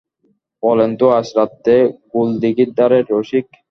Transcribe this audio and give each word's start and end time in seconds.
বলেন 0.63 0.91
তো 0.99 1.05
আজ 1.17 1.27
রাত্রে 1.37 1.75
গোলদিঘির 2.11 2.69
ধারে– 2.77 3.07
রসিক। 3.11 3.45